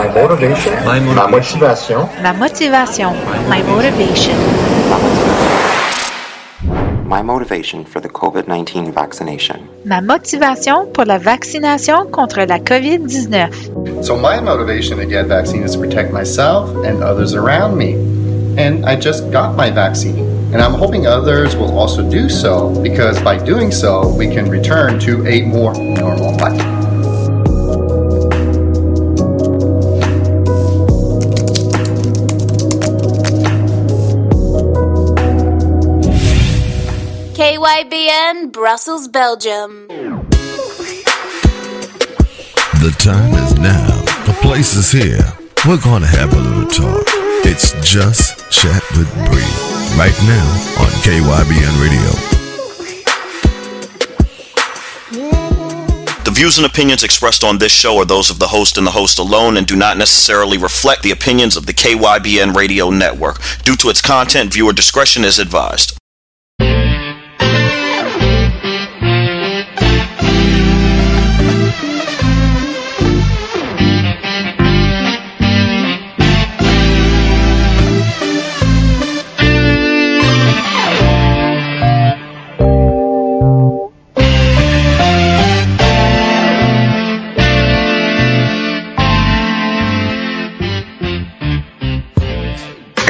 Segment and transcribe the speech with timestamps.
[0.00, 0.72] My motivation.
[0.86, 2.00] My Ma motivation.
[2.22, 3.12] Ma motivation.
[3.50, 4.34] My motivation.
[7.06, 9.68] My motivation for the COVID 19 vaccination.
[9.84, 14.02] Ma motivation pour la vaccination contre la COVID-19.
[14.02, 17.92] So, my motivation to get vaccine is to protect myself and others around me.
[18.56, 20.24] And I just got my vaccine.
[20.54, 24.98] And I'm hoping others will also do so because by doing so, we can return
[25.00, 26.69] to a more normal life.
[37.90, 39.88] KYBN, Brussels, Belgium.
[42.78, 43.88] The time is now.
[44.26, 45.24] The place is here.
[45.66, 47.02] We're going to have a little talk.
[47.44, 49.42] It's just Chat with Bree.
[49.98, 50.46] Right now
[50.78, 52.10] on KYBN Radio.
[56.24, 58.92] The views and opinions expressed on this show are those of the host and the
[58.92, 63.40] host alone and do not necessarily reflect the opinions of the KYBN radio network.
[63.64, 65.99] Due to its content, viewer discretion is advised.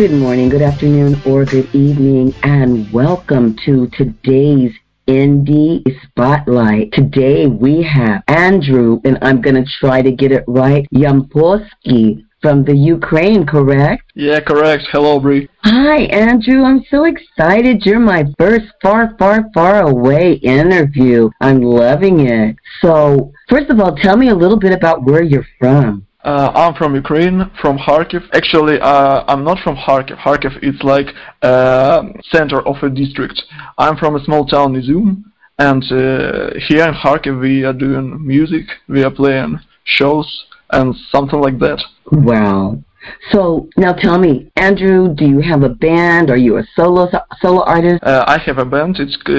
[0.01, 4.73] Good morning, good afternoon, or good evening, and welcome to today's
[5.07, 6.91] Indie Spotlight.
[6.92, 12.65] Today we have Andrew, and I'm going to try to get it right, Yamposki from
[12.65, 14.11] the Ukraine, correct?
[14.15, 14.89] Yeah, correct.
[14.91, 15.51] Hello, Bree.
[15.65, 16.64] Hi, Andrew.
[16.64, 17.85] I'm so excited.
[17.85, 21.29] You're my first far, far, far away interview.
[21.42, 22.57] I'm loving it.
[22.81, 26.07] So, first of all, tell me a little bit about where you're from.
[26.23, 28.29] Uh, I'm from Ukraine, from Kharkiv.
[28.35, 30.19] Actually, uh, I'm not from Kharkiv.
[30.19, 31.07] Kharkiv is like
[31.43, 33.43] uh, center of a district.
[33.79, 35.25] I'm from a small town, Izum,
[35.59, 38.67] and uh, here in Kharkiv we are doing music.
[38.86, 41.83] We are playing shows and something like that.
[42.13, 42.83] Wow.
[43.30, 46.30] So now tell me, Andrew, do you have a band?
[46.30, 47.08] Are you a solo
[47.40, 48.02] solo artist?
[48.02, 48.96] Uh, I have a band.
[48.98, 49.33] It's uh,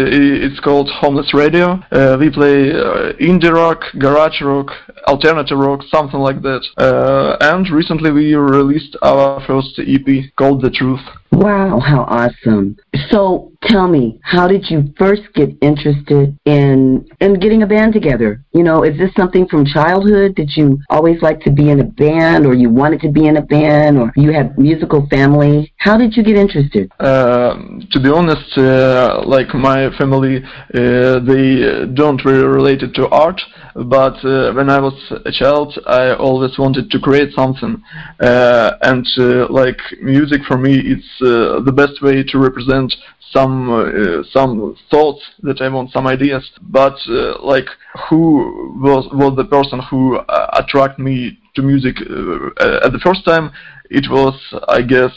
[0.48, 1.82] it's called Homeless Radio.
[1.92, 4.72] Uh, we play uh, indie rock, garage rock,
[5.08, 6.64] alternative rock, something like that.
[6.78, 11.02] Uh, and recently we released our first EP called The Truth.
[11.32, 12.78] Wow, how awesome.
[13.10, 18.44] So tell me, how did you first get interested in in getting a band together?
[18.54, 20.36] You know, is this something from childhood?
[20.36, 23.38] Did you always like to be in a band or you wanted to be in
[23.38, 25.74] a band or you had musical family?
[25.78, 26.92] How did you get interested?
[27.00, 27.56] Uh,
[27.92, 33.42] to be honest, uh, like my family, uh, they don't really related to art,
[33.76, 34.94] but uh, when I was
[35.26, 37.82] a child, I always wanted to create something.
[38.20, 42.94] Uh, and uh, like music for me, it's uh, the best way to represent
[43.32, 46.50] some uh, some thoughts that I want, some ideas.
[46.62, 47.68] But uh, like,
[48.10, 50.20] who was was the person who
[50.54, 53.52] attracted me to music at the first time?
[53.90, 54.36] It was,
[54.70, 55.12] I guess,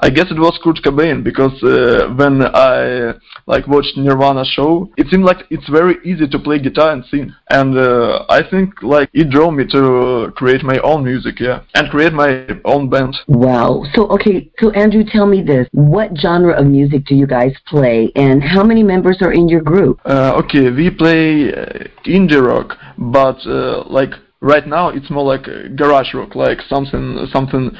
[0.00, 3.14] I guess it was Kurt Cobain because uh, when I
[3.46, 7.34] like watched Nirvana show, it seemed like it's very easy to play guitar and sing,
[7.50, 11.90] and uh, I think like it drove me to create my own music, yeah, and
[11.90, 13.16] create my own band.
[13.26, 13.84] Wow.
[13.94, 18.12] So okay, so Andrew, tell me this: what genre of music do you guys play,
[18.14, 20.00] and how many members are in your group?
[20.04, 25.44] Uh, okay, we play uh, indie rock, but uh, like right now it's more like
[25.76, 27.70] garage rock like something something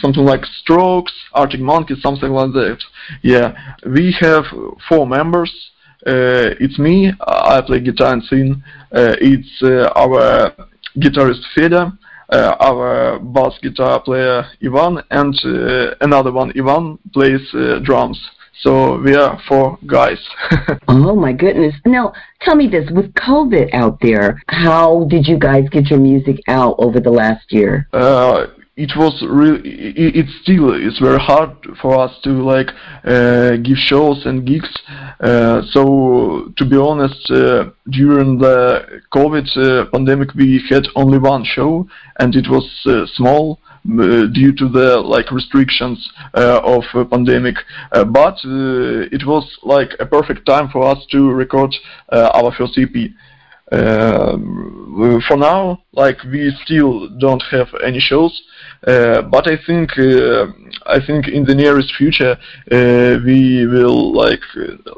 [0.00, 2.78] something like strokes arctic monkeys something like that.
[3.22, 3.54] Yeah.
[3.84, 4.44] We have
[4.88, 5.52] four members.
[6.06, 8.62] Uh, it's me i play guitar and sing.
[8.90, 10.54] Uh, it's uh, our
[10.96, 11.96] guitarist feda
[12.32, 18.18] uh, our bass guitar player ivan and uh, another one ivan plays uh, drums
[18.62, 20.18] so we are four guys.
[20.88, 21.74] oh my goodness.
[21.86, 22.12] Now,
[22.42, 26.76] tell me this, with COVID out there, how did you guys get your music out
[26.78, 27.88] over the last year?
[27.92, 31.50] Uh, it was really it, it still it's very hard
[31.82, 32.68] for us to like
[33.04, 34.72] uh, give shows and gigs
[35.20, 41.44] uh, so to be honest uh, during the covid uh, pandemic we had only one
[41.44, 41.86] show
[42.20, 47.56] and it was uh, small due to the like restrictions uh, of uh, pandemic.
[47.92, 51.74] But it was like a perfect time for us to record
[52.12, 53.10] our first EP
[53.72, 54.36] Uh,
[55.28, 60.46] for now, like we still don't have any shows, uh, but I think uh,
[60.86, 62.36] I think in the nearest future
[62.70, 64.40] uh, we will like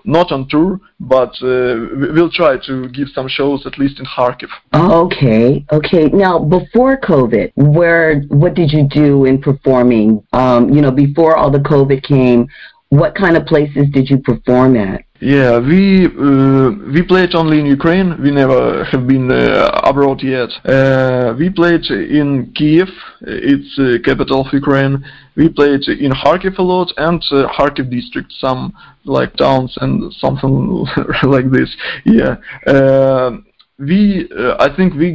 [0.05, 4.49] not on tour, but we'll try to give some shows at least in Kharkiv.
[4.75, 6.05] Okay, okay.
[6.09, 10.25] Now before COVID, where what did you do in performing?
[10.33, 12.49] Um, you know, before all the COVID came,
[12.93, 15.03] what kind of places did you perform at?
[15.19, 18.21] Yeah, we uh, we played only in Ukraine.
[18.21, 20.51] We never have been uh, abroad yet.
[20.67, 22.91] Uh, we played in Kiev,
[23.23, 25.03] it's the capital of Ukraine.
[25.37, 28.75] We played in Kharkiv a lot and uh, Kharkiv district, some
[29.05, 30.87] like towns and something
[31.23, 31.71] like this.
[32.05, 32.35] Yeah.
[32.67, 33.39] Uh,
[33.79, 35.09] we, uh, I think we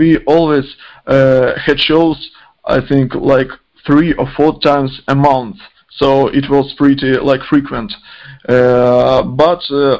[0.00, 0.66] we always
[1.06, 2.18] had shows.
[2.64, 3.50] I think like
[3.86, 5.58] three or four times a month
[5.96, 7.92] so it was pretty like frequent.
[8.48, 9.98] Uh, but uh,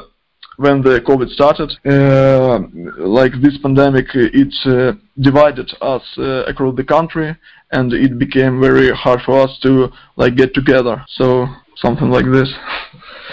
[0.57, 2.59] when the COVID started, uh,
[2.97, 4.53] like this pandemic, it
[5.19, 6.03] divided us
[6.47, 7.35] across the country,
[7.71, 11.03] and it became very hard for us to like get together.
[11.07, 12.49] So something like this.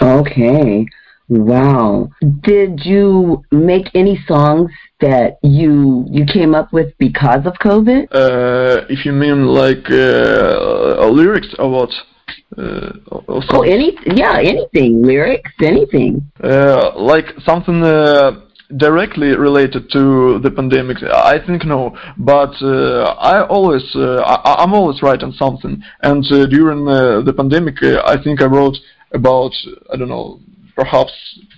[0.01, 0.85] Okay.
[1.27, 2.09] Wow.
[2.41, 4.69] Did you make any songs
[4.99, 8.07] that you you came up with because of COVID?
[8.11, 11.89] Uh, if you mean like uh, lyrics or what?
[12.57, 16.31] Uh, oh, any yeah, anything lyrics, anything.
[16.41, 18.39] Uh, like something uh,
[18.77, 20.97] directly related to the pandemic.
[21.03, 25.83] I think no, but uh, I always uh, I, am always writing something.
[26.01, 28.77] And uh, during the pandemic, I think I wrote
[29.11, 29.51] about
[29.91, 30.39] I don't know
[30.75, 31.13] perhaps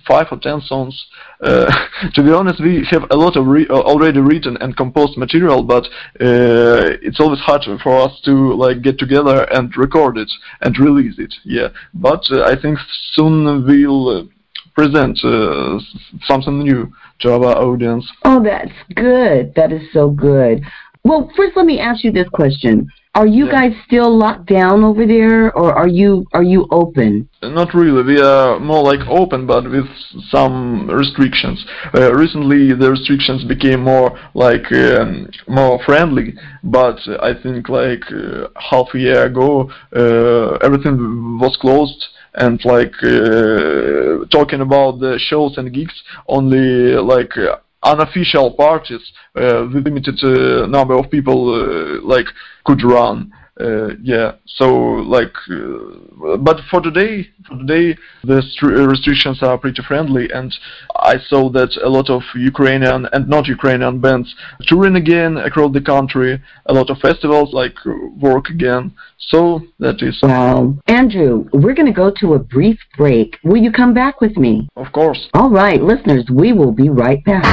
[0.06, 1.06] five or ten songs.
[1.42, 1.70] Uh,
[2.14, 5.62] to be honest, we have a lot of re uh, already written and composed material,
[5.62, 5.84] but
[6.20, 10.30] uh, it's always hard for us to like get together and record it
[10.60, 11.34] and release it.
[11.44, 12.78] Yeah, but uh, I think
[13.12, 14.22] soon we'll uh,
[14.74, 15.78] present uh,
[16.22, 18.08] something new to our audience.
[18.24, 19.52] Oh, that's good.
[19.56, 20.62] That is so good.
[21.04, 22.88] Well, first, let me ask you this question.
[23.18, 23.52] Are you yeah.
[23.52, 27.28] guys still locked down over there, or are you are you open?
[27.42, 28.04] Not really.
[28.04, 29.88] We are more like open, but with
[30.30, 31.58] some restrictions.
[31.92, 36.34] Uh, recently, the restrictions became more like um, more friendly.
[36.62, 42.00] But I think like uh, half a year ago, uh, everything was closed
[42.34, 49.66] and like uh, talking about the shows and gigs only like uh, unofficial parties uh,
[49.72, 52.26] with limited uh, number of people uh, like
[52.64, 53.32] could run.
[53.60, 58.40] Uh, yeah, so like, uh, but for today, for today, the
[58.88, 60.54] restrictions are pretty friendly, and
[60.94, 64.32] I saw that a lot of Ukrainian and not Ukrainian bands
[64.62, 66.40] touring again across the country.
[66.66, 67.74] A lot of festivals like
[68.20, 68.92] work again.
[69.18, 70.20] So that is.
[70.22, 73.38] Wow, Andrew, we're going to go to a brief break.
[73.42, 74.68] Will you come back with me?
[74.76, 75.28] Of course.
[75.34, 77.44] All right, listeners, we will be right back.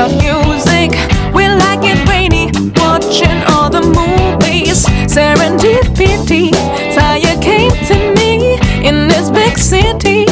[0.00, 0.92] The music.
[1.34, 2.46] We like it rainy,
[2.80, 4.86] watching all the movies.
[5.12, 6.46] Serendipity,
[7.24, 8.56] you came to me
[8.88, 10.24] in this big city.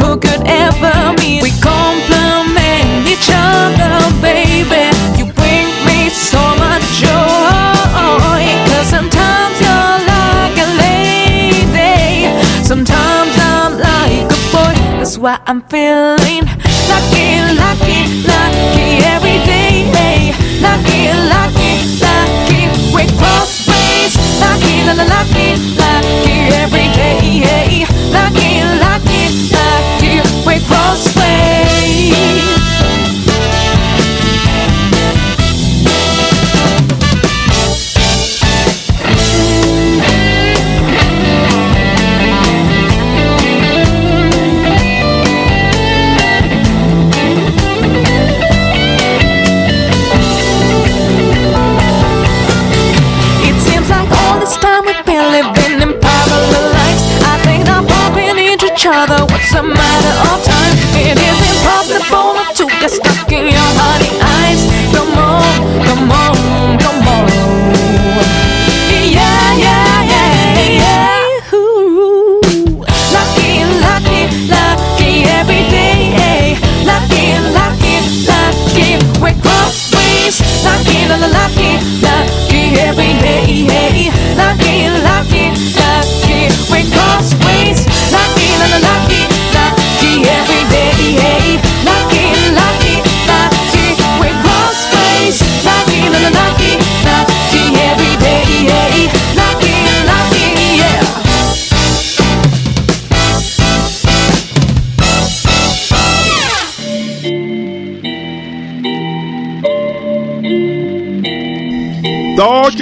[0.00, 1.42] Who could ever meet?
[1.42, 4.94] We complement each other, baby.
[5.18, 8.46] You bring me so much joy.
[8.68, 12.30] Cause sometimes you're like a lady,
[12.62, 14.74] sometimes I'm like a boy.
[14.98, 15.95] That's why I'm feeling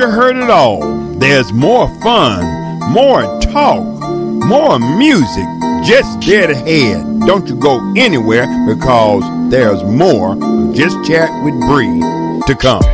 [0.04, 0.80] you heard it all.
[1.14, 2.44] There's more fun,
[2.92, 3.82] more talk,
[4.44, 5.46] more music
[5.82, 7.20] just dead ahead.
[7.20, 10.34] Don't you go anywhere because there's more
[10.74, 12.00] Just Chat with Bree
[12.46, 12.93] to come.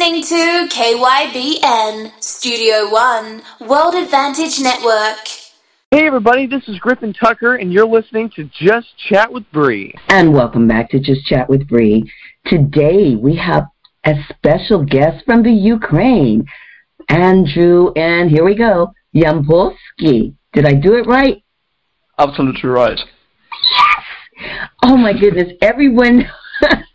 [0.00, 5.28] Listening to KYBN Studio One World Advantage Network.
[5.90, 9.92] Hey everybody, this is Griffin Tucker, and you're listening to Just Chat with Bree.
[10.08, 12.10] And welcome back to Just Chat with Bree.
[12.46, 13.64] Today we have
[14.06, 16.46] a special guest from the Ukraine,
[17.10, 20.34] Andrew, and here we go, Yampolsky.
[20.54, 21.42] Did I do it right?
[22.18, 22.98] Absolutely right.
[24.82, 26.26] Oh my goodness, everyone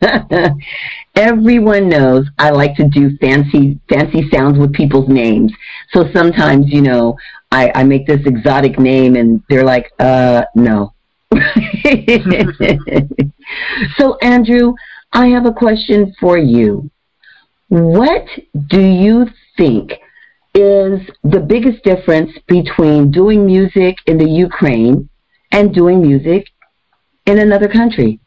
[1.16, 5.52] everyone knows I like to do fancy fancy sounds with people's names.
[5.92, 7.18] So sometimes, you know,
[7.52, 10.94] I, I make this exotic name and they're like, uh no.
[13.98, 14.74] so Andrew,
[15.14, 16.90] I have a question for you.
[17.70, 18.26] What
[18.68, 19.94] do you think
[20.54, 25.10] is the biggest difference between doing music in the Ukraine
[25.52, 26.48] and doing music
[27.26, 28.20] in another country?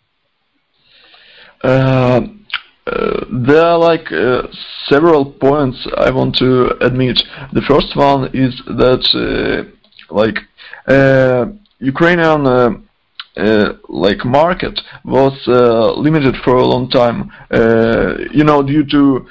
[1.62, 2.20] Uh,
[2.88, 4.42] uh, there are like uh,
[4.88, 7.22] several points I want to admit.
[7.52, 10.38] The first one is that uh, like
[10.86, 11.46] uh,
[11.80, 12.70] Ukrainian uh,
[13.36, 17.30] uh like market was uh, limited for a long time.
[17.50, 19.26] Uh, you know, due to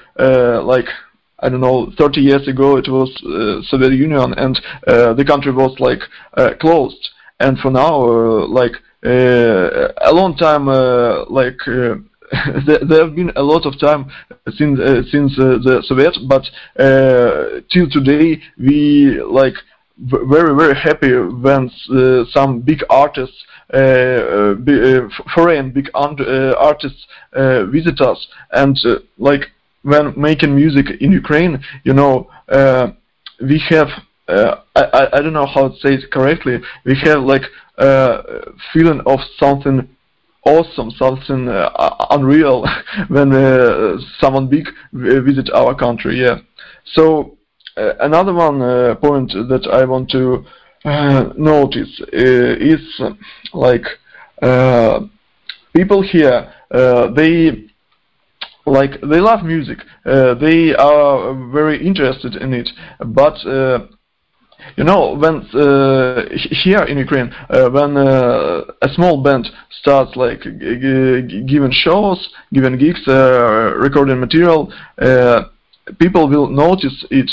[0.64, 0.90] like
[1.40, 3.10] I don't know, 30 years ago it was
[3.70, 6.02] Soviet Union and the country was like
[6.60, 7.10] closed.
[7.40, 7.96] And for now,
[8.48, 8.74] like
[9.04, 10.66] a long time,
[11.30, 11.60] like
[12.66, 14.12] there, have been a lot of time
[14.58, 16.44] since uh, since uh, the Soviet, but
[16.78, 19.54] uh, till today we like
[19.98, 27.06] very very happy when uh, some big artists, uh, uh, foreign big artists
[27.72, 28.78] visit us, and
[29.18, 29.44] like
[29.84, 32.30] when making music in Ukraine, you know,
[33.42, 33.88] we have
[34.28, 36.60] I, I I don't know how to say it correctly.
[36.84, 37.44] We have like
[37.78, 38.22] uh,
[38.74, 39.88] feeling of something
[40.48, 42.66] awesome, something uh, unreal
[43.10, 46.20] when uh, someone big visit our country.
[46.20, 46.40] Yeah.
[46.86, 47.38] So
[47.78, 50.46] uh, another one uh, point that I want to
[50.86, 53.02] uh, notice is
[53.54, 53.84] like
[55.76, 56.54] people here
[57.16, 57.66] they
[58.66, 63.36] like they love music they are very interested in it but
[64.76, 66.26] you know, when uh,
[66.64, 69.50] here in Ukraine, uh, when uh, a small band
[69.82, 74.72] starts like giving shows, giving gigs, recording material,
[76.00, 77.30] people will notice it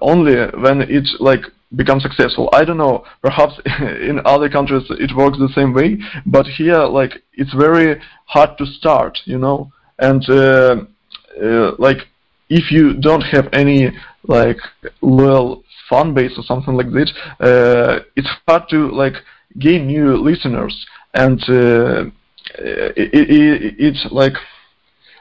[0.00, 1.42] only when it like
[1.76, 2.48] become successful.
[2.52, 3.04] I don't know.
[3.22, 8.56] Perhaps in other countries it works the same way, but here, like, it's very hard
[8.58, 9.70] to start, you know.
[9.98, 10.76] And uh,
[11.42, 11.98] uh, like,
[12.48, 13.90] if you don't have any
[14.26, 14.56] like
[15.00, 19.14] loyal fan base or something like that, uh, it's hard to like
[19.58, 22.04] gain new listeners, and uh,
[22.56, 24.34] it, it, it's like.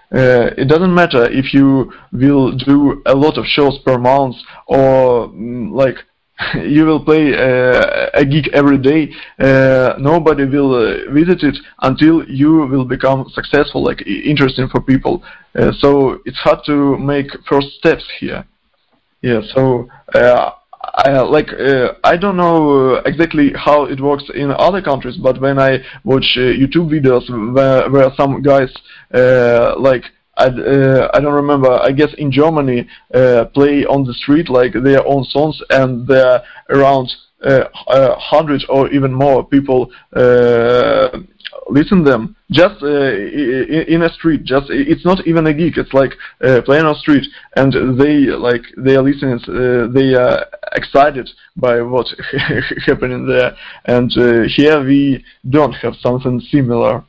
[0.09, 5.27] Uh, it doesn't matter if you will do a lot of shows per month or
[5.27, 5.97] mm, like
[6.63, 9.11] you will play uh, a gig every day.
[9.39, 15.23] Uh, nobody will uh, visit it until you will become successful, like interesting for people.
[15.55, 18.45] Uh, so it's hard to make first steps here.
[19.21, 19.41] Yeah.
[19.53, 20.51] So uh,
[20.81, 25.59] I, like uh, I don't know exactly how it works in other countries, but when
[25.59, 28.73] I watch YouTube videos where, where some guys
[29.79, 30.03] like
[30.37, 31.71] I, uh, I don't remember.
[31.71, 36.27] I guess in Germany, uh, play on the street like their own songs, and there
[36.27, 37.11] are around
[37.43, 37.65] uh,
[38.17, 41.19] hundred or even more people uh,
[41.69, 44.43] listen them just uh, in a street.
[44.43, 45.77] Just it's not even a gig.
[45.77, 49.39] It's like uh, playing on street, and they like they are listening.
[49.93, 52.13] they are excited by what's
[52.85, 53.55] happening there,
[53.85, 54.11] and
[54.51, 57.03] here we don't have something similar.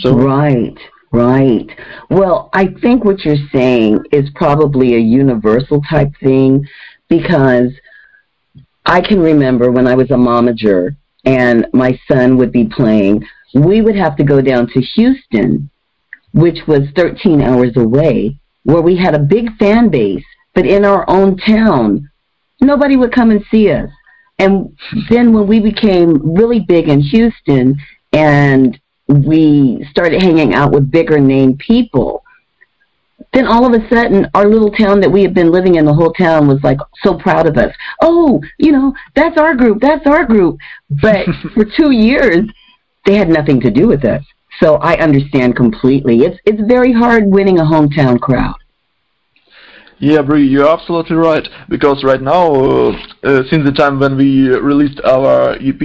[0.00, 0.78] So right.
[1.10, 1.66] Right.
[2.10, 6.66] Well, I think what you're saying is probably a universal type thing
[7.08, 7.70] because
[8.84, 13.80] I can remember when I was a momager and my son would be playing, we
[13.80, 15.70] would have to go down to Houston,
[16.32, 21.08] which was 13 hours away, where we had a big fan base, but in our
[21.08, 22.10] own town,
[22.60, 23.90] nobody would come and see us.
[24.38, 24.76] And
[25.10, 27.76] then when we became really big in Houston
[28.12, 32.22] and we started hanging out with bigger name people,
[33.32, 35.92] then all of a sudden our little town that we had been living in the
[35.92, 37.74] whole town was like so proud of us.
[38.00, 40.58] Oh, you know, that's our group, that's our group.
[40.88, 42.48] But for two years
[43.08, 44.22] they had nothing to do with us.
[44.60, 46.24] So I understand completely.
[46.24, 48.56] It's it's very hard winning a hometown crowd.
[50.00, 51.46] Yeah, Bree, you're absolutely right.
[51.68, 55.82] Because right now, uh, uh, since the time when we released our EP,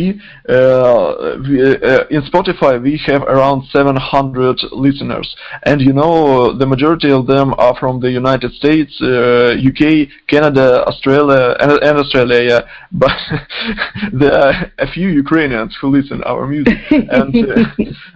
[0.48, 7.12] uh, we, uh, in Spotify we have around 700 listeners, and you know the majority
[7.12, 12.42] of them are from the United States, UK, uh, Canada, Australia, and, and Australia.
[12.44, 13.18] Yeah, but
[14.14, 17.36] there are a few Ukrainians who listen our music, and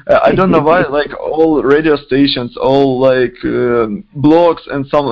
[0.06, 0.84] uh, I don't know why.
[0.84, 3.36] Like all radio stations, all like
[4.16, 5.06] blogs, and some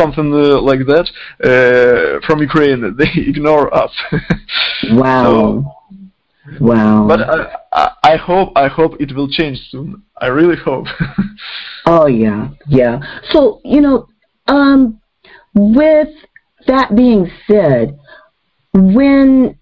[0.00, 1.06] something uh, like that
[1.50, 2.80] uh, from Ukraine.
[3.00, 3.92] They ignore us.
[4.92, 5.24] wow.
[5.24, 5.38] So,
[6.60, 7.06] wow.
[7.10, 7.20] But
[7.72, 10.02] I, I hope I hope it will change soon.
[10.24, 10.86] I really hope.
[11.86, 12.48] oh yeah,
[12.80, 12.94] yeah.
[13.32, 13.96] So you know,
[14.48, 15.00] um,
[15.54, 16.12] with
[16.66, 17.98] that being said,
[18.74, 19.58] when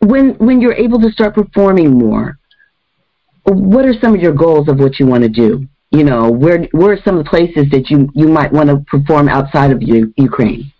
[0.00, 2.38] when when you're able to start performing more,
[3.44, 5.66] what are some of your goals of what you want to do?
[5.90, 8.78] You know, where where are some of the places that you you might want to
[8.80, 10.72] perform outside of U- Ukraine?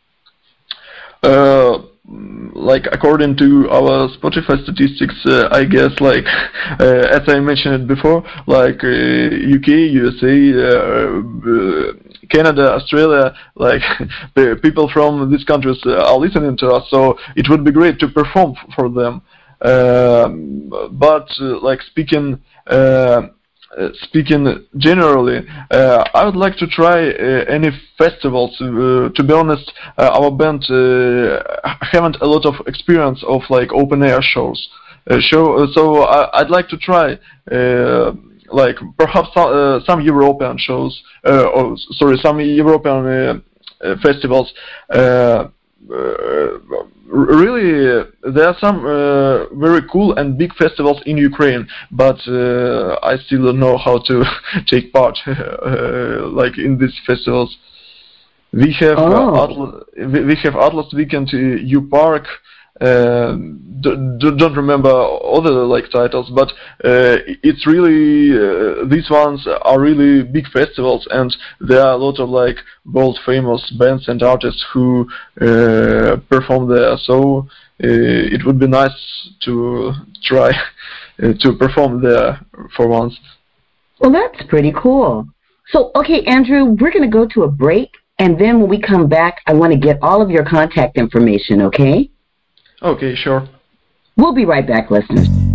[1.23, 1.79] Uh,
[2.55, 6.25] like according to our Spotify statistics, uh, I guess like
[6.81, 11.93] uh, as I mentioned before, like UK, uh, USA, uh, uh,
[12.31, 13.83] Canada, Australia, like
[14.63, 18.55] people from these countries are listening to us, so it would be great to perform
[18.77, 19.23] for them.
[19.61, 22.41] Um, but like speaking
[23.77, 28.57] uh, speaking generally, uh, I would like to try uh, any festivals.
[28.59, 30.65] to be honest, our band
[31.93, 34.69] haven't a lot of experience of like open air shows.
[35.21, 37.19] show, so I, would like to try
[38.51, 43.43] like perhaps some, uh, European shows, uh, or sorry, some European
[43.81, 44.53] uh, festivals
[45.87, 53.17] really there are some uh, very cool and big festivals in Ukraine, but uh, I
[53.27, 54.25] still don't know how to
[54.67, 57.57] take part uh, like in these festivals.
[58.53, 59.45] We have oh.
[59.45, 59.85] Atlas,
[60.27, 62.27] we have Atlas Weekend U Park.
[62.81, 63.37] Uh,
[63.81, 66.49] don't remember other like titles, but
[66.85, 72.19] uh, it's really uh, these ones are really big festivals, and there are a lot
[72.19, 75.09] of like world famous bands and artists who
[75.41, 76.97] uh, perform there.
[76.99, 77.47] So
[77.83, 79.93] uh, it would be nice to
[80.25, 80.51] try
[81.23, 82.41] uh, to perform there
[82.77, 83.17] for once.
[84.01, 85.27] Well, that's pretty cool.
[85.71, 89.09] So, okay, Andrew, we're going to go to a break, and then when we come
[89.09, 92.11] back, I want to get all of your contact information, okay?
[92.83, 93.49] Okay, sure.
[94.17, 95.48] We'll be right back, listeners.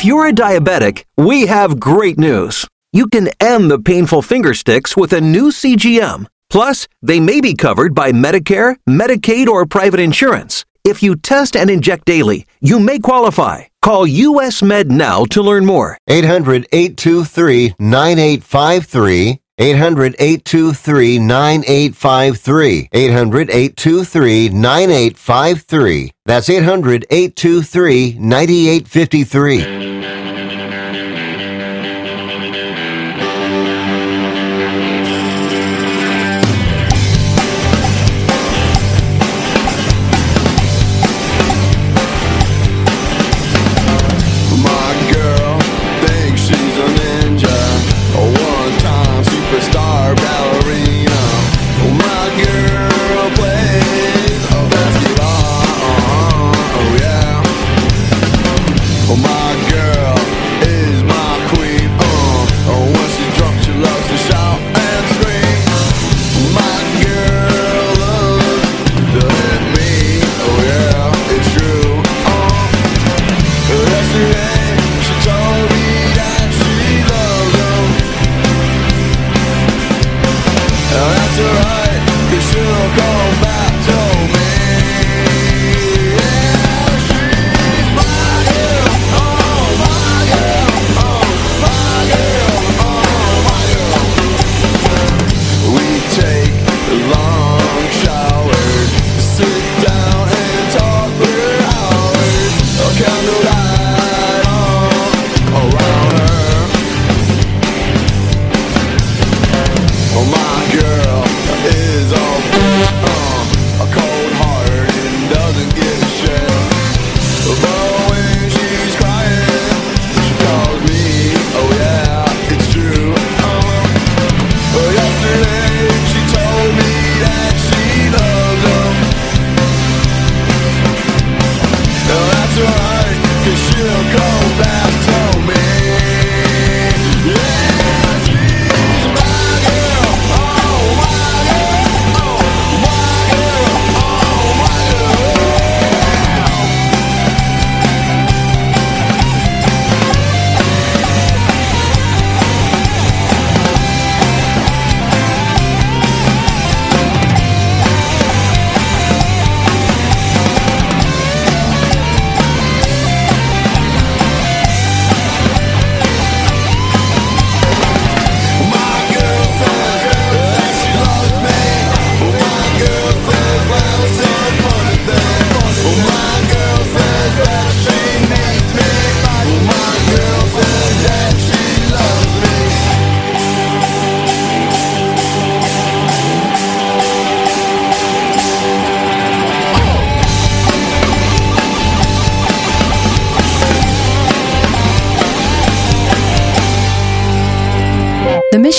[0.00, 2.66] If you're a diabetic, we have great news.
[2.90, 6.24] You can end the painful finger sticks with a new CGM.
[6.48, 10.64] Plus, they may be covered by Medicare, Medicaid, or private insurance.
[10.84, 13.64] If you test and inject daily, you may qualify.
[13.82, 15.98] Call US Med now to learn more.
[16.08, 19.38] 800 823 9853.
[19.60, 22.88] 800 823 9853.
[22.92, 26.10] 800 823 9853.
[26.24, 30.29] That's 800 823 9853.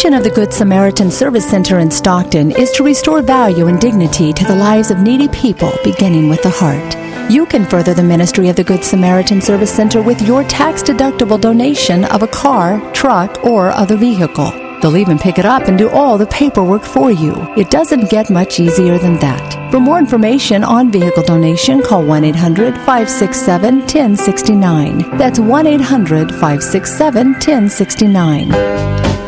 [0.02, 4.34] Mission of the Good Samaritan Service Center in Stockton is to restore value and dignity
[4.34, 7.30] to the lives of needy people, beginning with the heart.
[7.32, 11.40] You can further the ministry of the Good Samaritan Service Center with your tax deductible
[11.40, 14.50] donation of a car, truck, or other vehicle.
[14.82, 17.36] They'll even pick it up and do all the paperwork for you.
[17.56, 19.72] It doesn't get much easier than that.
[19.72, 25.18] For more information on vehicle donation, call 1 800 567 1069.
[25.20, 29.21] That's 1 800 567 1069.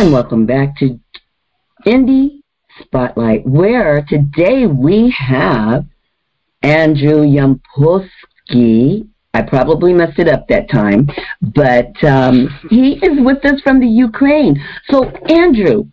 [0.00, 0.98] And welcome back to
[1.86, 2.40] Indie
[2.80, 5.84] Spotlight, where today we have
[6.62, 9.06] Andrew Yampolsky.
[9.34, 11.06] I probably messed it up that time,
[11.42, 14.58] but um, he is with us from the Ukraine.
[14.88, 15.84] So, Andrew,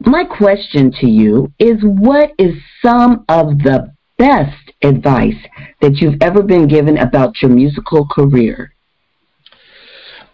[0.00, 5.42] my question to you is what is some of the best advice
[5.80, 8.74] that you've ever been given about your musical career?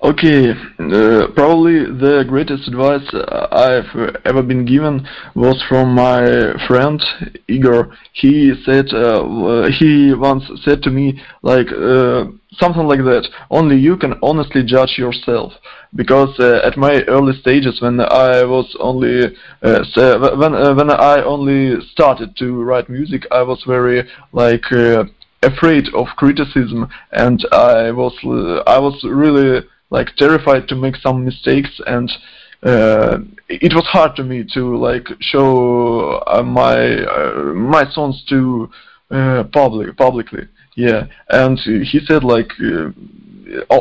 [0.03, 3.09] Okay, uh, probably the greatest advice
[3.51, 7.03] I've ever been given was from my friend
[7.49, 7.97] Igor.
[8.13, 12.27] He said uh, he once said to me like uh,
[12.59, 13.27] something like that.
[13.51, 15.55] Only you can honestly judge yourself.
[15.95, 19.25] Because uh, at my early stages, when I was only
[19.63, 19.85] uh,
[20.37, 24.65] when uh, when I only started to write music, I was very like
[25.43, 28.13] afraid of criticism, and I was
[28.67, 32.11] I was really like terrified to make some mistakes and
[32.63, 33.19] uh,
[33.49, 38.69] it was hard to me to like show uh, my uh, my songs to
[39.11, 40.47] uh, public publicly
[40.77, 41.07] yeah.
[41.31, 42.91] And he said like uh,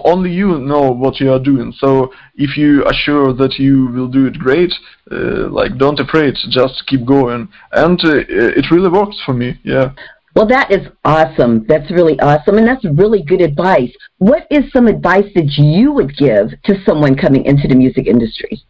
[0.05, 1.73] only you know what you are doing.
[1.77, 4.73] So if you are sure that you will do it great
[5.11, 6.35] uh, like don't afraid.
[6.49, 7.49] Just keep going.
[7.73, 9.91] And it really works for me yeah
[10.35, 11.65] well, that is awesome.
[11.67, 12.57] That's really awesome.
[12.57, 13.91] And that's really good advice.
[14.17, 18.61] What is some advice that you would give to someone coming into the music industry?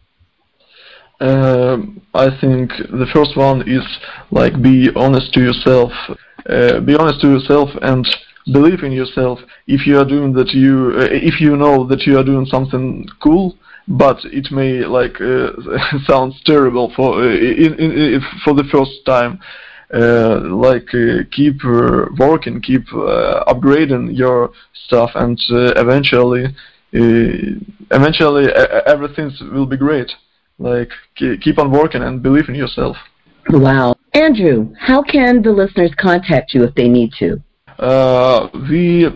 [1.18, 3.82] Um, I think the first one is
[4.30, 5.90] like be honest to yourself.
[6.48, 8.06] Uh, be honest to yourself and
[8.52, 9.40] believe in yourself.
[9.66, 13.08] If you are doing that, you uh, if you know that you are doing something
[13.20, 13.56] cool,
[13.88, 15.50] but it may like uh,
[16.06, 19.40] sounds terrible for uh, in, in, in, for the first time.
[19.94, 24.50] Uh, like uh, keep uh, working, keep upgrading your
[24.86, 26.44] stuff, and eventually,
[26.92, 28.52] eventually
[28.84, 30.10] everything will be great.
[30.58, 32.96] Like keep on working and believe in yourself.
[33.50, 37.40] Wow, Andrew, how can the listeners contact you if they need to?
[37.78, 39.06] Uh, we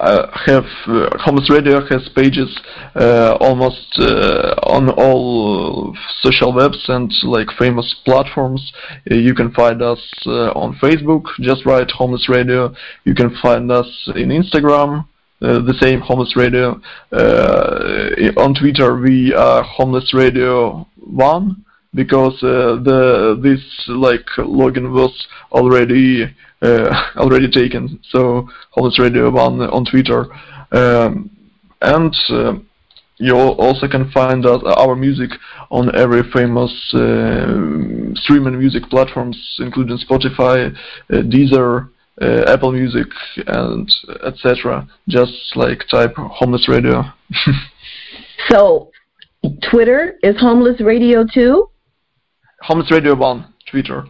[0.00, 2.48] have uh, Homeless Radio has pages
[2.96, 8.72] uh, almost uh, on all social webs and like famous platforms.
[9.10, 11.24] Uh, you can find us on Facebook.
[11.40, 12.74] Just write Homeless Radio.
[13.04, 15.06] You can find us in Instagram.
[15.40, 16.80] the same Homeless Radio.
[17.12, 26.28] on Twitter, we are Homeless Radio One because the this like login was already uh,
[27.16, 28.00] already taken.
[28.10, 30.26] So Homeless Radio on on Twitter,
[30.72, 31.30] um,
[31.82, 32.54] and uh,
[33.18, 35.30] you also can find us, our music
[35.70, 40.74] on every famous uh, streaming music platforms, including Spotify,
[41.10, 41.90] uh, Deezer,
[42.20, 43.06] uh, Apple Music,
[43.46, 43.88] and
[44.24, 44.88] etc.
[45.08, 47.04] Just like type Homeless Radio.
[48.48, 48.90] so,
[49.70, 51.68] Twitter is Homeless Radio too.
[52.62, 54.04] Homeless Radio One, Twitter.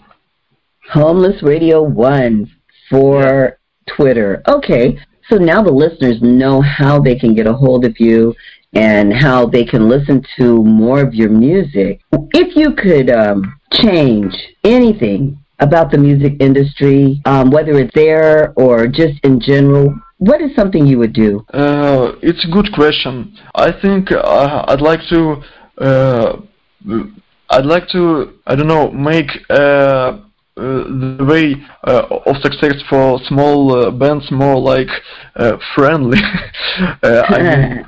[0.93, 2.51] Homeless Radio 1
[2.91, 3.59] for.
[3.87, 4.43] Twitter.
[4.49, 8.35] Okay, so now the listeners know how they can get a hold of you
[8.75, 12.01] and how they can listen to more of your music.
[12.13, 18.89] If you could um, change anything about the music industry, um, whether it's there or
[18.89, 21.45] just in general, what is something you would do?
[21.53, 23.37] Uh, it's a good question.
[23.55, 25.43] I think uh, I'd like to.
[25.79, 26.41] Uh,
[27.51, 28.39] I'd like to.
[28.47, 28.91] I don't know.
[28.91, 30.24] Make uh, uh,
[30.57, 30.85] Uh,
[31.19, 34.89] the way uh, of success for small uh, bands more like
[35.37, 36.19] uh, friendly.
[37.05, 37.87] Uh, I mean,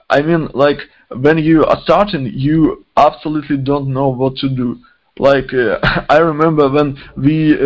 [0.10, 4.78] I mean, like when you are starting, you absolutely don't know what to do.
[5.18, 5.46] Like
[6.08, 7.56] I remember when we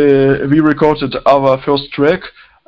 [0.49, 2.21] we recorded our first track.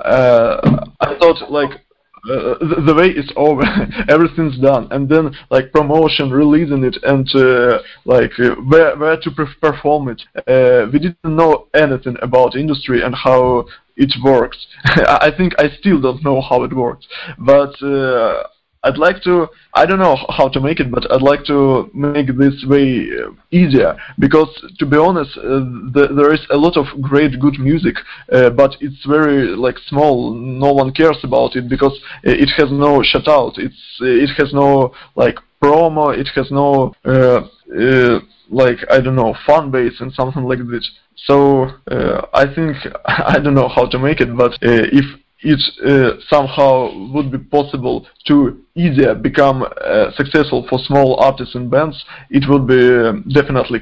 [0.04, 1.81] I thought like
[2.24, 3.64] uh, the, the way is over
[4.08, 9.30] everything's done and then like promotion releasing it and uh, like uh, where where to
[9.60, 10.22] perform it.
[10.46, 13.64] Uh, we didn't know anything about industry and how
[13.96, 14.66] it works.
[14.84, 17.06] I think i still don't know how it works.
[17.38, 18.44] But uh,
[18.84, 19.46] I'd like to.
[19.74, 23.30] I don't know how to make it, but I'd like to make this way uh,
[23.52, 25.62] easier because, to be honest, uh,
[25.94, 27.94] the, there is a lot of great, good music,
[28.32, 30.34] uh, but it's very like small.
[30.34, 33.58] No one cares about it because uh, it has no shutout.
[33.58, 36.16] It's uh, it has no like promo.
[36.18, 40.90] It has no uh, like I don't know fan base and something like this.
[41.26, 45.04] So I think I don't know how to make it, but if
[45.42, 51.70] it uh, somehow would be possible to easier become uh, successful for small artists and
[51.70, 53.80] bands, it would be um, definitely.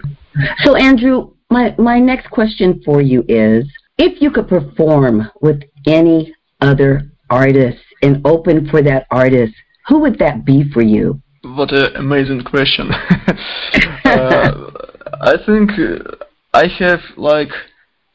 [0.65, 3.67] So, Andrew, my, my next question for you is
[3.99, 9.55] if you could perform with any other artist and open for that artist,
[9.87, 11.21] who would that be for you?
[11.43, 12.91] What an amazing question.
[14.05, 14.71] uh,
[15.21, 17.51] I think uh, I have like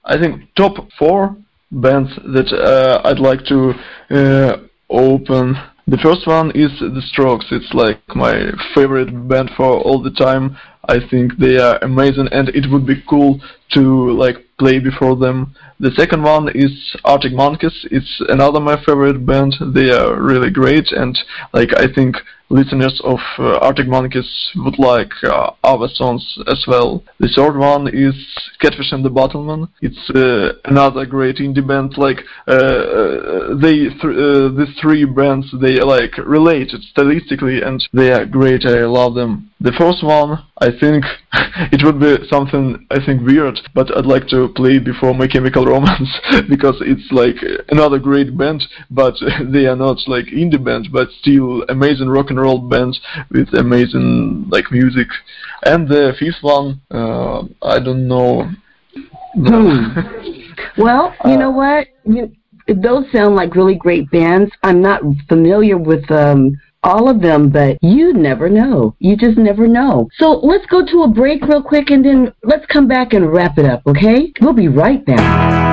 [0.03, 1.35] I think top four
[1.81, 3.73] bands that uh, I'd like to
[4.09, 4.57] uh,
[4.89, 5.55] open.
[5.87, 7.45] The first one is The Strokes.
[7.51, 10.57] It's like my favorite band for all the time.
[10.87, 13.39] I think they are amazing, and it would be cool
[13.73, 15.53] to like play before them.
[15.79, 17.85] The second one is Arctic Monkeys.
[17.91, 19.55] It's another my favorite band.
[19.73, 21.17] They are really great, and
[21.53, 22.15] like I think
[22.49, 27.03] listeners of uh, Arctic Monkeys would like uh, our songs as well.
[27.19, 28.15] The third one is
[28.59, 29.67] Catfish and the Bottlemen.
[29.81, 31.97] It's uh, another great indie band.
[31.97, 37.85] Like uh, uh, they, th- uh, these three bands, they are like related stylistically, and
[37.93, 38.65] they are great.
[38.65, 39.51] I love them.
[39.59, 41.03] The first one, I think
[41.71, 45.65] it would be something I think weird, but I'd like to play before My Chemical
[45.73, 46.09] Romance
[46.49, 47.35] because it's like
[47.69, 49.15] another great band, but
[49.51, 52.99] they are not like indie band, but still amazing rock and roll bands
[53.31, 55.07] with amazing like music.
[55.63, 58.49] And the fifth one, uh, I don't know.
[60.77, 61.87] Well, you know what?
[62.03, 62.31] You,
[62.67, 64.51] those sound like really great bands.
[64.63, 68.95] I'm not familiar with um, all of them, but you never know.
[68.99, 70.07] You just never know.
[70.17, 73.57] So let's go to a break real quick and then let's come back and wrap
[73.57, 74.31] it up, okay?
[74.39, 75.64] We'll be right back.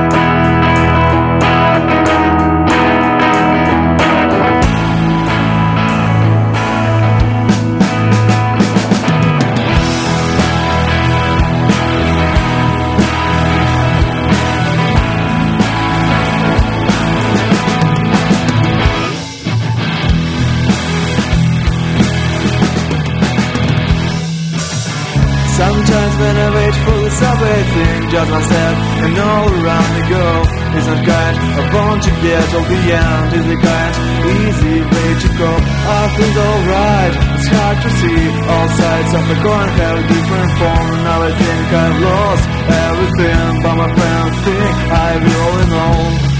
[27.52, 30.26] Subway Just step and all around me go.
[30.72, 33.94] It's not kind of born to get all the end Is a kind
[34.24, 35.50] easy way to go.
[35.52, 37.14] Are things alright?
[37.36, 38.20] It's hard to see
[38.52, 40.88] All sides of the coin have a different form.
[41.04, 42.44] Now I think I've lost
[42.88, 46.31] everything But my friends think I really know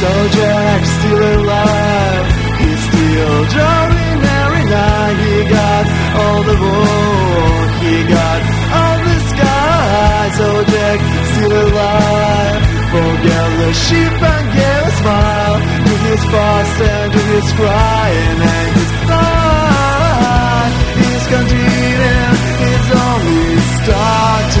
[0.00, 2.26] So Jack's still alive
[2.60, 5.16] He's still driving every night.
[5.28, 5.84] He got
[6.20, 8.40] all the wood He got
[8.80, 10.30] all the sky.
[10.38, 11.00] So Jack
[11.32, 12.62] still alive
[12.96, 15.56] Forget the sheep and give a smile.
[15.84, 22.34] To his past and to his crying And his life He's continuing
[22.72, 24.59] It's only starting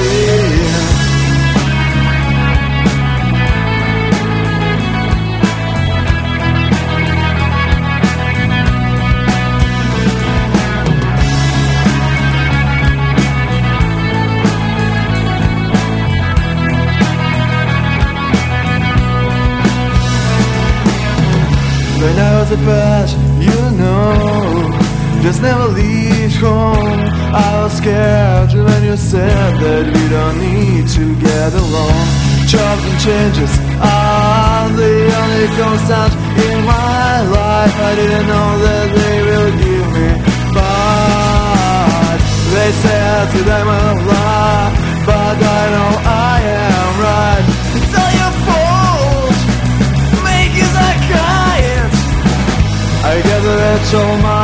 [22.50, 24.68] A pet, you know.
[25.22, 26.98] Just never leave home.
[27.32, 32.06] I was scared when you said that we don't need to get along.
[32.50, 37.76] Jobs and changes are the only constant in my life.
[37.88, 40.08] I didn't know that they will give me
[40.56, 42.18] But
[42.50, 44.74] they said that I'm a lie
[45.06, 46.39] But I know I
[53.94, 54.39] all my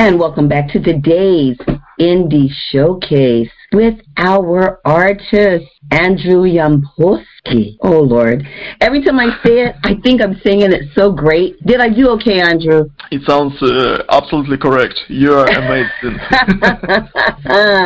[0.00, 1.58] And welcome back to today's
[2.00, 7.76] Indie Showcase with our artist, Andrew Yampolsky.
[7.80, 8.46] Oh, Lord.
[8.80, 11.64] Every time I say it, I think I'm singing it so great.
[11.66, 12.90] Did I do okay, Andrew?
[13.10, 14.94] It sounds uh, absolutely correct.
[15.08, 16.18] You are amazing.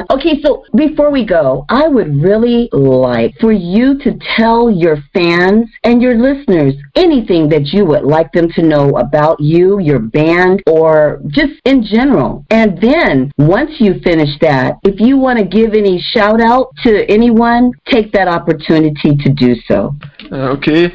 [0.11, 5.71] okay, so before we go, I would really like for you to tell your fans
[5.85, 10.63] and your listeners anything that you would like them to know about you, your band,
[10.67, 12.45] or just in general.
[12.51, 17.11] And then once you finish that, if you want to give any shout out to
[17.11, 19.95] anyone, take that opportunity to do so.
[20.33, 20.93] Uh, okay.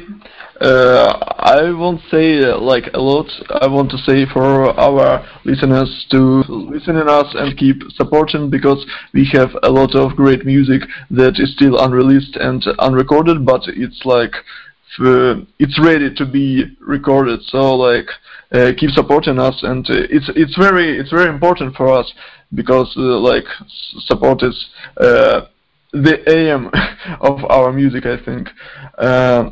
[0.60, 3.26] Uh, I won't say uh, like a lot.
[3.62, 8.84] I want to say for our listeners to listen in us and keep supporting because
[9.14, 14.02] we have a lot of great music that is still unreleased and unrecorded, but it's
[14.04, 14.34] like
[15.00, 17.40] uh, it's ready to be recorded.
[17.44, 18.08] So like
[18.52, 22.12] uh, keep supporting us, and it's it's very it's very important for us
[22.52, 23.46] because uh, like
[24.00, 24.66] support is
[25.92, 26.70] the aim
[27.20, 28.48] of our music, I think.
[28.98, 29.50] Uh,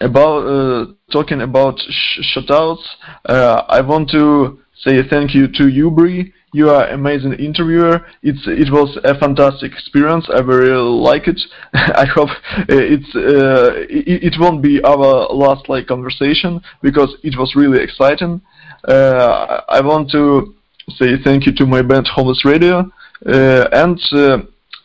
[0.00, 2.82] about uh, talking about sh- shoutouts,
[3.26, 6.32] uh, I want to say thank you to you, Bree.
[6.52, 8.06] You are amazing interviewer.
[8.22, 10.26] It's it was a fantastic experience.
[10.34, 11.40] I very like it.
[11.74, 17.38] I hope uh, it's uh, it, it won't be our last like conversation because it
[17.38, 18.40] was really exciting.
[18.88, 20.54] Uh, I want to
[20.96, 22.90] say thank you to my band Homeless Radio,
[23.26, 24.00] uh, and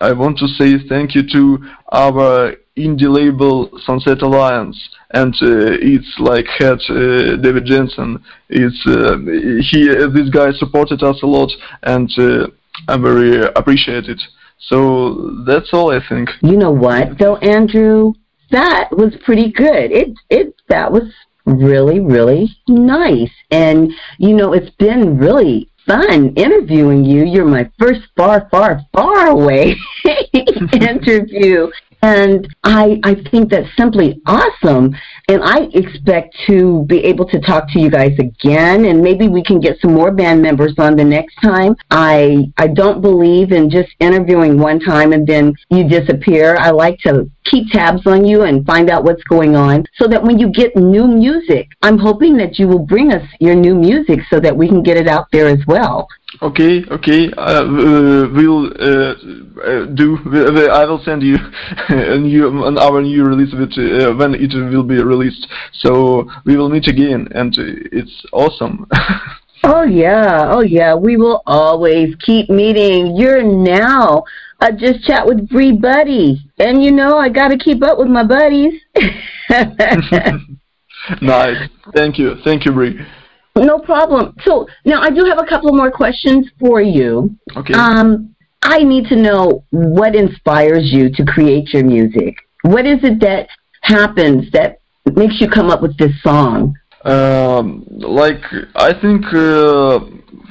[0.01, 4.77] I want to say thank you to our indie label Sunset Alliance,
[5.11, 8.23] and uh, it's like head uh, David Jensen.
[8.49, 9.17] It's uh,
[9.69, 11.51] he this guy supported us a lot,
[11.83, 12.47] and uh,
[12.87, 14.21] I'm very appreciated.
[14.59, 16.29] So that's all I think.
[16.41, 18.13] You know what, though, Andrew?
[18.51, 19.91] That was pretty good.
[19.91, 21.13] It it that was
[21.45, 27.25] really really nice, and you know it's been really fun interviewing you.
[27.25, 29.75] You're my first far far far away
[30.73, 31.69] interview.
[32.05, 34.95] And I, I think that's simply awesome.
[35.27, 39.43] And I expect to be able to talk to you guys again, and maybe we
[39.43, 41.75] can get some more band members on the next time.
[41.89, 46.55] I, I don't believe in just interviewing one time and then you disappear.
[46.59, 50.21] I like to keep tabs on you and find out what's going on so that
[50.21, 54.19] when you get new music, I'm hoping that you will bring us your new music
[54.29, 56.07] so that we can get it out there as well.
[56.41, 57.31] Okay, okay.
[57.37, 59.15] Uh, uh, we'll uh,
[59.63, 60.17] uh, do.
[60.71, 61.37] I will send you
[61.89, 65.47] a new, an our new release of it uh, when it will be released.
[65.73, 68.87] So we will meet again, and it's awesome.
[69.67, 70.93] Oh yeah, oh yeah.
[70.93, 73.15] We will always keep meeting.
[73.15, 74.23] You're now
[74.59, 78.07] a just chat with Bree buddy, and you know I got to keep up with
[78.07, 78.79] my buddies.
[81.19, 81.67] nice.
[81.95, 82.35] Thank you.
[82.43, 82.99] Thank you, Bree.
[83.55, 84.35] No problem.
[84.43, 87.35] So now I do have a couple more questions for you.
[87.55, 87.73] Okay.
[87.73, 92.35] Um, I need to know what inspires you to create your music.
[92.63, 93.47] What is it that
[93.81, 94.79] happens that
[95.13, 96.75] makes you come up with this song?
[97.05, 98.41] Um, like
[98.75, 99.99] I think uh,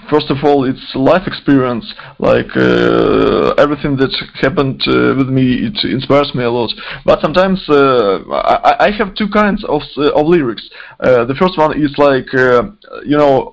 [0.09, 1.85] first of all it's life experience.
[2.19, 6.71] Like uh, everything that happened uh, with me, it inspires me a lot.
[7.05, 10.71] But sometimes uh, I, I have two kinds of uh, of lyrics.
[11.01, 13.51] Uh, the first one is like you know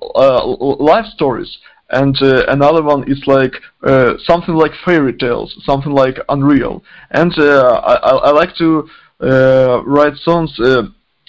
[0.78, 1.58] life stories.
[1.90, 3.52] And uh, another one is like
[3.86, 6.82] uh, something like fairy tales, something like unreal.
[7.10, 7.94] And uh, I,
[8.28, 8.88] I like to
[9.84, 10.54] write songs,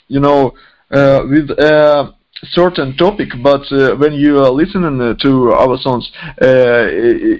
[0.07, 0.53] you know,
[0.93, 2.13] with a
[2.51, 6.87] certain topic, but uh, when you are listening uh, to our songs, uh,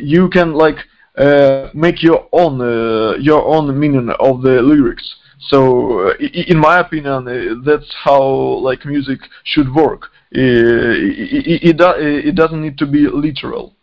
[0.01, 0.78] you can like
[1.18, 5.16] uh, make your own uh, your own meaning of the lyrics.
[5.49, 10.06] So, uh, in my opinion, uh, that's how like music should work.
[10.36, 13.76] Uh, it, it, it, it doesn't need to be literal.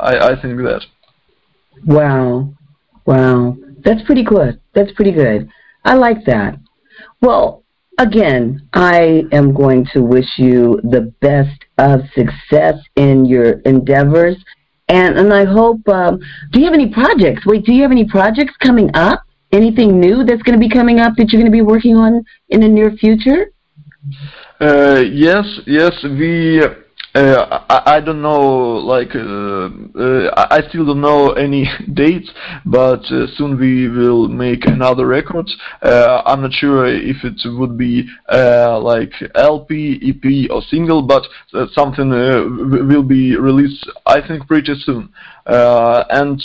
[0.00, 0.82] I, I think that.
[1.84, 2.54] Wow.
[3.06, 3.56] Wow.
[3.84, 4.60] That's pretty good.
[4.74, 5.50] That's pretty good.
[5.84, 6.58] I like that.
[7.20, 7.63] Well,
[7.98, 14.36] again, I am going to wish you the best of success in your endeavors.
[14.88, 16.20] And, and I hope, um,
[16.52, 17.46] do you have any projects?
[17.46, 19.22] Wait, do you have any projects coming up?
[19.52, 22.24] Anything new that's going to be coming up that you're going to be working on
[22.48, 23.52] in the near future?
[24.60, 26.60] Uh, yes, yes, we.
[27.14, 32.28] Uh, I, I don't know, like, uh, uh, I still don't know any dates,
[32.66, 35.48] but uh, soon we will make another record.
[35.80, 41.24] Uh, I'm not sure if it would be uh, like LP, EP, or single, but
[41.72, 45.08] something will be released, I think, pretty soon.
[45.46, 46.42] And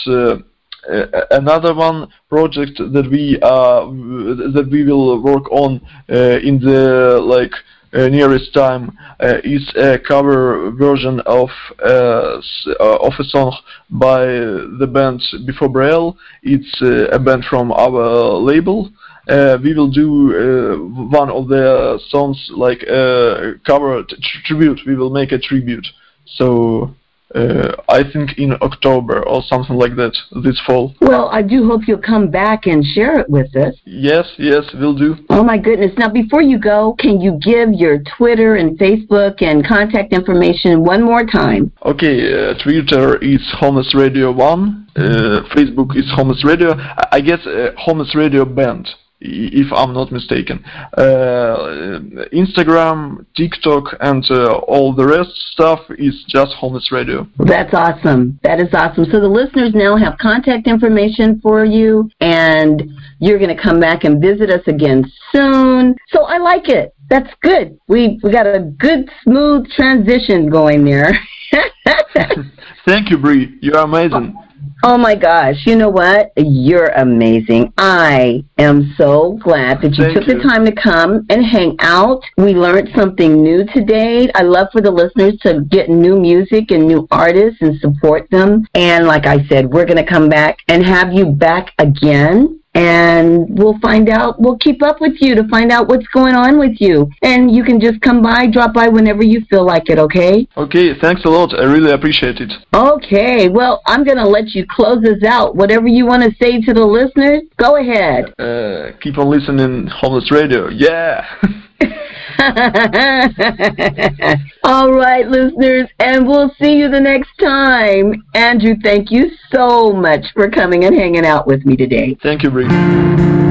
[1.32, 7.54] another one project that we that we will work on in the like
[7.94, 11.50] nearest time uh, is a cover version of
[11.84, 12.40] uh,
[12.80, 13.56] uh, of a song
[13.90, 16.18] by the band Before Braille.
[16.44, 18.90] It's uh, a band from our label.
[19.28, 20.78] Uh, we will do uh,
[21.10, 24.04] one of their songs like a cover
[24.46, 24.80] tribute.
[24.88, 25.88] We will make a tribute.
[26.26, 26.96] So
[27.36, 30.96] uh, I think in October or something like that this fall.
[31.02, 33.76] Well, I do hope you'll come back and share it with us.
[33.86, 35.16] Yes, yes, we'll do.
[35.30, 35.92] Oh my goodness.
[35.98, 41.04] Now, before you go, can you give your Twitter and Facebook and contact information one
[41.04, 41.72] more time?
[41.86, 44.88] Okay, uh, Twitter is Homeless Radio One.
[44.96, 46.74] Uh, Facebook is Homeless Radio.
[46.74, 48.88] I I guess uh, Homeless Radio Band.
[49.22, 50.64] If I'm not mistaken.
[50.98, 57.28] Uh, Instagram, TikTok, and uh, all the rest stuff is just Homeless Radio.
[57.38, 58.40] That's awesome.
[58.44, 59.06] That is awesome.
[59.12, 62.84] So the listeners now have contact information for you, and
[63.20, 65.96] you're going to come back and visit us again soon.
[66.10, 66.96] So I like it.
[67.10, 67.80] That's good.
[67.88, 71.12] We we got a good smooth transition going there.
[72.86, 73.58] Thank you, Bree.
[73.62, 74.36] You're amazing.
[74.82, 76.32] Oh my gosh, you know what?
[76.38, 77.74] You're amazing.
[77.78, 82.22] I am so glad that you Thank took the time to come and hang out.
[82.38, 84.32] We learned something new today.
[84.36, 88.66] I love for the listeners to get new music and new artists and support them.
[88.74, 92.59] And like I said, we're going to come back and have you back again.
[92.76, 96.60] And we'll find out, we'll keep up with you to find out what's going on
[96.60, 97.10] with you.
[97.24, 100.48] And you can just come by, drop by whenever you feel like it, okay?
[100.56, 101.54] Okay, thanks a lot.
[101.54, 102.52] I really appreciate it.
[102.74, 105.56] Okay, well, I'm going to let you close us out.
[105.56, 108.34] Whatever you want to say to the listeners, go ahead.
[108.40, 110.70] Uh, keep on listening, Homeless Radio.
[110.70, 111.26] Yeah.
[114.64, 118.24] All right, listeners, and we'll see you the next time.
[118.36, 122.18] Andrew, thank you so much for coming and hanging out with me today.
[122.22, 123.49] Thank you, Bree.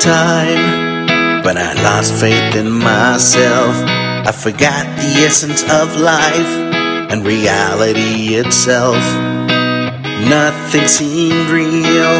[0.00, 3.76] Time when I lost faith in myself.
[4.26, 6.52] I forgot the essence of life
[7.12, 8.96] and reality itself.
[10.26, 12.14] Nothing seemed real,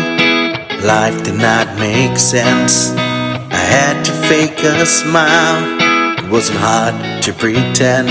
[0.85, 2.91] life did not make sense.
[2.91, 5.79] I had to fake a smile,
[6.19, 8.09] it wasn't hard to pretend.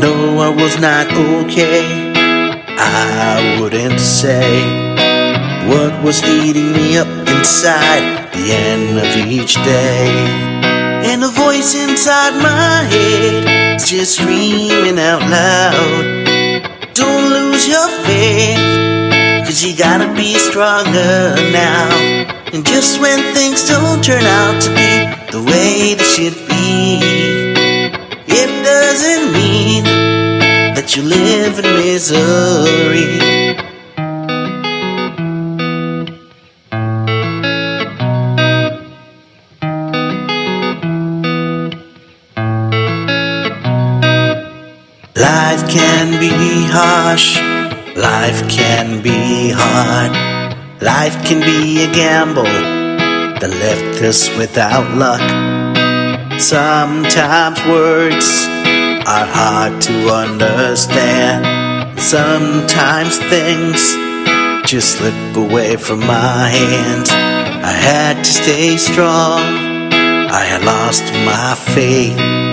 [0.00, 1.84] No, I was not okay,
[2.76, 4.89] I wouldn't say
[5.70, 10.10] what was eating me up inside the end of each day.
[11.10, 16.02] And a voice inside my head is just screaming out loud.
[16.92, 21.86] Don't lose your faith, cause you gotta be stronger now.
[22.52, 24.92] And just when things don't turn out to be
[25.30, 26.98] the way they should be,
[28.26, 29.84] it doesn't mean
[30.74, 33.69] that you live in misery.
[45.50, 47.36] Life can be harsh,
[47.96, 50.12] life can be hard,
[50.80, 55.20] life can be a gamble that left us without luck.
[56.40, 58.46] Sometimes words
[59.08, 63.96] are hard to understand, sometimes things
[64.70, 67.10] just slip away from my hands.
[67.10, 69.42] I had to stay strong,
[70.30, 72.49] I had lost my faith.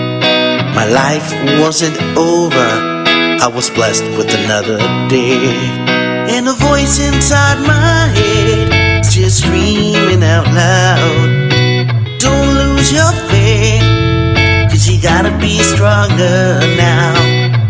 [0.78, 2.68] My life wasn't over.
[3.44, 5.50] I was blessed with another day.
[6.30, 11.50] And a voice inside my head just screaming out loud.
[12.20, 17.12] Don't lose your faith, cause you gotta be stronger now.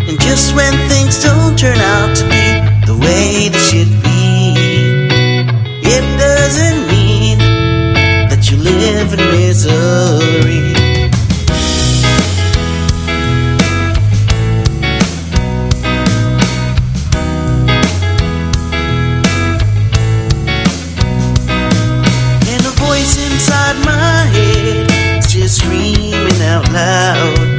[0.07, 2.47] And just when things don't turn out to be
[2.85, 4.53] the way they should be,
[5.97, 7.39] it doesn't mean
[8.29, 10.78] that you live in misery.
[26.59, 27.58] Out loud.